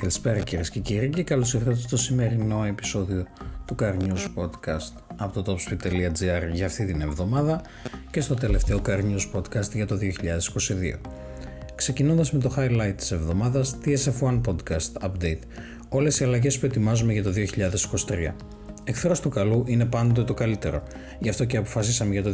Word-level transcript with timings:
Καλησπέρα 0.00 0.40
κυρίες 0.40 0.70
και 0.70 0.80
κύριοι 0.80 1.08
και 1.08 1.22
καλώς 1.22 1.54
ήρθατε 1.54 1.76
στο 1.76 1.96
σημερινό 1.96 2.64
επεισόδιο 2.64 3.26
του 3.64 3.74
Car 3.80 3.94
News 3.94 4.42
Podcast 4.42 4.92
από 5.16 5.42
το 5.42 5.52
topspeed.gr 5.52 6.50
για 6.52 6.66
αυτή 6.66 6.86
την 6.86 7.00
εβδομάδα 7.00 7.62
και 8.10 8.20
στο 8.20 8.34
τελευταίο 8.34 8.80
Car 8.86 8.98
News 8.98 9.36
Podcast 9.36 9.70
για 9.72 9.86
το 9.86 9.98
2022. 10.00 10.98
Ξεκινώντας 11.74 12.32
με 12.32 12.38
το 12.38 12.54
highlight 12.56 12.94
της 12.96 13.10
εβδομάδας, 13.12 13.76
TSF1 13.84 14.40
Podcast 14.40 15.08
Update, 15.10 15.40
όλες 15.88 16.20
οι 16.20 16.24
αλλαγές 16.24 16.58
που 16.58 16.66
ετοιμάζουμε 16.66 17.12
για 17.12 17.22
το 17.22 17.30
2023. 17.30 18.34
Εχθρός 18.88 19.20
του 19.20 19.28
καλού 19.28 19.64
είναι 19.66 19.84
πάντοτε 19.84 20.22
το 20.22 20.34
καλύτερο. 20.34 20.82
Γι' 21.18 21.28
αυτό 21.28 21.44
και 21.44 21.56
αποφασίσαμε 21.56 22.12
για 22.12 22.22
το 22.22 22.30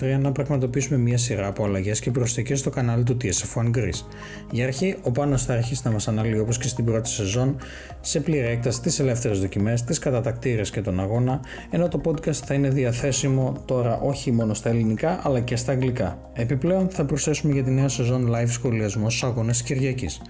2023 0.00 0.18
να 0.20 0.32
πραγματοποιήσουμε 0.32 0.98
μια 0.98 1.18
σειρά 1.18 1.46
από 1.46 1.64
αλλαγές 1.64 2.00
και 2.00 2.10
προσθήκες 2.10 2.58
στο 2.58 2.70
κανάλι 2.70 3.02
του 3.02 3.16
TSF1 3.22 3.70
Greece. 3.76 4.04
Για 4.50 4.64
αρχή, 4.64 4.96
ο 5.02 5.10
Πάνος 5.10 5.44
θα 5.44 5.52
αρχίσει 5.52 5.82
να 5.84 5.90
μας 5.90 6.08
αναλύει 6.08 6.38
όπως 6.38 6.58
και 6.58 6.68
στην 6.68 6.84
πρώτη 6.84 7.08
σεζόν 7.08 7.56
σε 8.00 8.20
πλήρη 8.20 8.46
έκταση 8.46 8.80
τις 8.80 8.98
ελεύθερες 8.98 9.40
δοκιμές, 9.40 9.84
τις 9.84 9.98
κατατακτήρες 9.98 10.70
και 10.70 10.80
τον 10.80 11.00
αγώνα, 11.00 11.40
ενώ 11.70 11.88
το 11.88 12.00
podcast 12.04 12.32
θα 12.32 12.54
είναι 12.54 12.68
διαθέσιμο 12.68 13.62
τώρα 13.64 14.00
όχι 14.00 14.32
μόνο 14.32 14.54
στα 14.54 14.68
ελληνικά 14.68 15.20
αλλά 15.22 15.40
και 15.40 15.56
στα 15.56 15.72
αγγλικά. 15.72 16.18
Επιπλέον, 16.32 16.88
θα 16.90 17.04
προσθέσουμε 17.04 17.52
για 17.52 17.62
τη 17.62 17.70
νέα 17.70 17.88
σεζόν 17.88 18.32
live 18.34 18.48
σχολιασμό 18.48 19.10
στους 19.10 19.24
αγώνες 19.24 19.62
Κυριακής. 19.62 20.20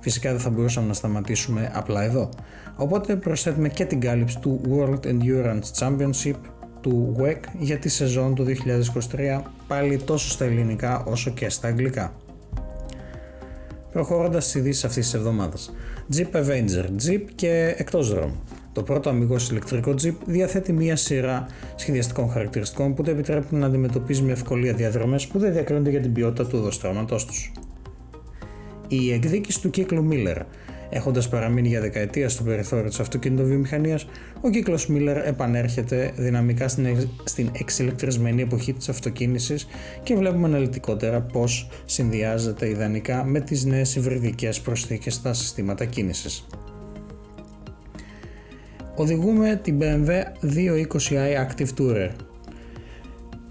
Φυσικά 0.00 0.30
δεν 0.30 0.40
θα 0.40 0.50
μπορούσαμε 0.50 0.86
να 0.86 0.92
σταματήσουμε 0.92 1.70
απλά 1.74 2.02
εδώ. 2.02 2.28
Οπότε 2.76 3.16
προσθέτουμε 3.16 3.68
και 3.68 3.84
την 3.84 4.00
κάλυψη 4.00 4.38
του 4.38 4.60
World 4.70 5.06
Endurance 5.06 5.78
Championship 5.78 6.36
του 6.80 7.16
WEC 7.18 7.36
για 7.58 7.78
τη 7.78 7.88
σεζόν 7.88 8.34
του 8.34 8.46
2023 9.12 9.40
πάλι 9.66 9.98
τόσο 9.98 10.28
στα 10.30 10.44
ελληνικά 10.44 11.04
όσο 11.04 11.30
και 11.30 11.48
στα 11.48 11.68
αγγλικά. 11.68 12.14
Προχωρώντας 13.92 14.42
στις 14.44 14.54
ειδήσεις 14.54 14.84
αυτής 14.84 15.04
της 15.04 15.14
εβδομάδας. 15.14 15.74
Jeep 16.16 16.30
Avenger, 16.32 16.84
Jeep 17.06 17.22
και 17.34 17.74
εκτός 17.76 18.14
δρόμου. 18.14 18.42
Το 18.72 18.82
πρώτο 18.82 19.08
αμυγός 19.08 19.50
ηλεκτρικό 19.50 19.94
Jeep 20.02 20.14
διαθέτει 20.26 20.72
μία 20.72 20.96
σειρά 20.96 21.46
σχεδιαστικών 21.74 22.30
χαρακτηριστικών 22.30 22.94
που 22.94 23.02
το 23.02 23.10
επιτρέπουν 23.10 23.58
να 23.58 23.66
αντιμετωπίζει 23.66 24.22
με 24.22 24.32
ευκολία 24.32 24.72
διαδρομές 24.72 25.26
που 25.26 25.38
δεν 25.38 25.52
διακρίνονται 25.52 25.90
για 25.90 26.00
την 26.00 26.12
ποιότητα 26.12 26.46
του 26.46 26.58
οδοστρώματός 26.58 27.26
τους 27.26 27.52
η 28.90 29.12
εκδίκηση 29.12 29.60
του 29.60 29.70
κύκλου 29.70 30.04
Μίλλερ. 30.04 30.36
Έχοντας 30.90 31.28
παραμείνει 31.28 31.68
για 31.68 31.80
δεκαετία 31.80 32.28
στο 32.28 32.42
περιθώριο 32.42 32.88
της 32.88 33.00
αυτοκινητοβιομηχανίας, 33.00 34.06
ο 34.40 34.50
κύκλος 34.50 34.86
Μίλλερ 34.86 35.26
επανέρχεται 35.26 36.12
δυναμικά 36.16 36.68
στην 37.24 37.50
εξηλεκτρισμένη 37.52 38.42
εποχή 38.42 38.72
της 38.72 38.88
αυτοκίνησης 38.88 39.66
και 40.02 40.14
βλέπουμε 40.14 40.46
αναλυτικότερα 40.46 41.20
πώς 41.20 41.68
συνδυάζεται 41.84 42.68
ιδανικά 42.68 43.24
με 43.24 43.40
τις 43.40 43.64
νέες 43.64 43.96
υβριδικές 43.96 44.60
προσθήκες 44.60 45.14
στα 45.14 45.32
συστήματα 45.32 45.84
κίνησης. 45.84 46.46
Οδηγούμε 48.94 49.60
την 49.62 49.78
BMW 49.80 50.08
220i 50.42 51.46
Active 51.46 51.68
Tourer. 51.78 52.10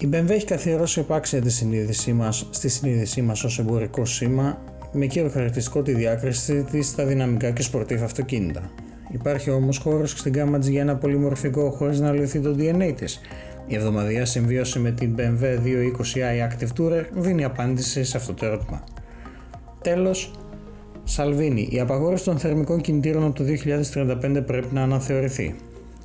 Η 0.00 0.08
BMW 0.12 0.30
έχει 0.30 0.44
καθιερώσει 0.44 1.00
επάξια 1.00 1.40
τη 1.40 1.50
συνείδησή 1.50 2.12
μας, 2.12 2.48
στη 2.50 2.68
συνείδησή 2.68 3.22
μας 3.22 3.44
ως 3.44 3.58
εμπορικό 3.58 4.04
σήμα 4.04 4.58
με 4.92 5.06
κύριο 5.06 5.28
χαρακτηριστικό 5.28 5.82
τη 5.82 5.92
διάκριση 5.92 6.62
της 6.70 6.86
στα 6.86 7.04
δυναμικά 7.04 7.50
και 7.50 7.62
σπορτίφ 7.62 8.02
αυτοκίνητα. 8.02 8.70
Υπάρχει 9.12 9.50
όμως 9.50 9.78
χώρος 9.78 10.10
στην 10.10 10.32
γάμα 10.32 10.58
τη 10.58 10.70
για 10.70 10.80
ένα 10.80 10.96
πολυμορφικό 10.96 11.70
χωρίς 11.70 12.00
να 12.00 12.12
λυθεί 12.12 12.40
το 12.40 12.56
DNA 12.58 12.92
της. 12.96 13.20
Η 13.66 13.74
εβδομαδιαία 13.74 14.24
συμβίωση 14.24 14.78
με 14.78 14.90
την 14.90 15.14
BMW 15.18 15.42
220i 15.42 16.48
Active 16.48 16.80
Tourer 16.80 17.04
δίνει 17.12 17.44
απάντηση 17.44 18.04
σε 18.04 18.16
αυτό 18.16 18.34
το 18.34 18.46
ερώτημα. 18.46 18.84
Τέλος, 19.82 20.32
Σαλβίνη, 21.04 21.68
η 21.70 21.80
απαγόρευση 21.80 22.24
των 22.24 22.38
θερμικών 22.38 22.80
κινητήρων 22.80 23.24
από 23.24 23.34
το 23.34 23.44
2035 23.44 24.42
πρέπει 24.46 24.74
να 24.74 24.82
αναθεωρηθεί. 24.82 25.54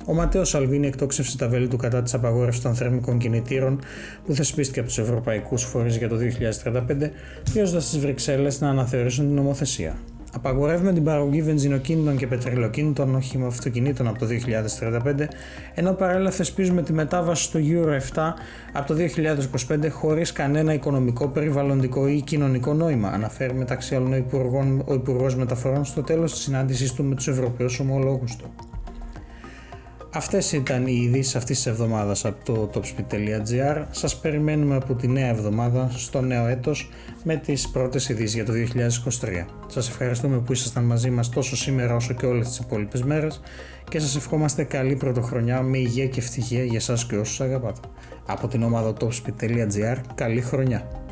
Ο 0.08 0.14
Ματέος 0.14 0.48
Σαλβίνη 0.48 0.86
εκτόξευσε 0.86 1.36
τα 1.36 1.48
βέλη 1.48 1.68
του 1.68 1.76
κατά 1.76 2.02
της 2.02 2.14
απαγόρευσης 2.14 2.62
των 2.62 2.74
θερμικών 2.74 3.18
κινητήρων 3.18 3.80
που 4.26 4.34
θεσπίστηκε 4.34 4.78
από 4.78 4.88
τους 4.88 4.98
ευρωπαϊκούς 4.98 5.62
φορείς 5.62 5.96
για 5.96 6.08
το 6.08 6.16
2035, 6.16 7.10
πιέζοντα 7.52 7.78
τις 7.78 7.98
Βρυξέλλες 7.98 8.60
να 8.60 8.68
αναθεωρήσουν 8.68 9.26
την 9.26 9.34
νομοθεσία. 9.34 9.96
Απαγορεύουμε 10.34 10.92
την 10.92 11.04
παραγωγή 11.04 11.42
βενζινοκίνητων 11.42 12.16
και 12.16 12.26
πετρελοκίνητων 12.26 13.14
οχήμα 13.14 13.46
αυτοκινήτων 13.46 14.08
από 14.08 14.18
το 14.18 14.26
2035, 14.26 15.28
ενώ 15.74 15.92
παράλληλα 15.92 16.30
θεσπίζουμε 16.30 16.82
τη 16.82 16.92
μετάβαση 16.92 17.42
στο 17.42 17.60
Euro 17.62 18.14
7 18.14 18.32
από 18.72 18.94
το 18.94 18.96
2025 19.68 19.90
χωρίς 19.90 20.32
κανένα 20.32 20.72
οικονομικό, 20.72 21.28
περιβαλλοντικό 21.28 22.08
ή 22.08 22.20
κοινωνικό 22.20 22.74
νόημα, 22.74 23.08
αναφέρει 23.08 23.54
μεταξύ 23.54 23.94
άλλων 23.94 24.12
ο 24.84 24.94
Υπουργό 24.94 25.32
Μεταφορών 25.36 25.84
στο 25.84 26.02
τέλος 26.02 26.32
της 26.32 26.40
συνάντησή 26.40 26.94
του 26.94 27.04
με 27.04 27.14
τους 27.14 27.28
Ευρωπαίους 27.28 27.78
ομολόγους 27.78 28.36
του. 28.36 28.65
Αυτές 30.16 30.52
ήταν 30.52 30.86
οι 30.86 31.00
ειδήσεις 31.02 31.36
αυτής 31.36 31.56
της 31.56 31.66
εβδομάδας 31.66 32.24
από 32.24 32.44
το 32.44 32.70
topspeed.gr. 32.74 33.84
Σας 33.90 34.16
περιμένουμε 34.16 34.74
από 34.76 34.94
τη 34.94 35.08
νέα 35.08 35.28
εβδομάδα 35.28 35.90
στο 35.96 36.20
νέο 36.20 36.46
έτος 36.46 36.90
με 37.24 37.36
τις 37.36 37.68
πρώτες 37.68 38.08
ειδήσεις 38.08 38.34
για 38.34 38.44
το 38.44 38.52
2023. 38.52 39.46
Σας 39.66 39.88
ευχαριστούμε 39.88 40.38
που 40.38 40.52
ήσασταν 40.52 40.84
μαζί 40.84 41.10
μας 41.10 41.28
τόσο 41.28 41.56
σήμερα 41.56 41.94
όσο 41.94 42.14
και 42.14 42.26
όλες 42.26 42.48
τις 42.48 42.58
υπόλοιπες 42.58 43.02
μέρες 43.02 43.40
και 43.88 43.98
σας 43.98 44.16
ευχόμαστε 44.16 44.64
καλή 44.64 44.96
πρωτοχρονιά 44.96 45.62
με 45.62 45.78
υγεία 45.78 46.06
και 46.06 46.20
ευτυχία 46.20 46.64
για 46.64 46.80
σας 46.80 47.06
και 47.06 47.16
όσους 47.16 47.40
αγαπάτε. 47.40 47.80
Από 48.26 48.48
την 48.48 48.62
ομάδα 48.62 48.92
topspeed.gr 49.00 49.96
καλή 50.14 50.40
χρονιά! 50.40 51.05